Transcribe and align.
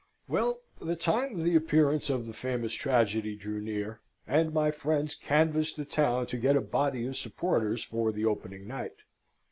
Well, 0.27 0.61
the 0.81 0.95
time 0.95 1.35
of 1.35 1.43
the 1.43 1.55
appearance 1.55 2.09
of 2.09 2.25
the 2.25 2.33
famous 2.33 2.73
tragedy 2.73 3.35
drew 3.35 3.61
near, 3.61 4.01
and 4.25 4.51
my 4.51 4.71
friends 4.71 5.13
canvassed 5.13 5.77
the 5.77 5.85
town 5.85 6.25
to 6.25 6.37
get 6.37 6.55
a 6.55 6.61
body 6.61 7.05
of 7.05 7.15
supporters 7.15 7.83
for 7.83 8.11
the 8.11 8.25
opening 8.25 8.67
night. 8.67 8.97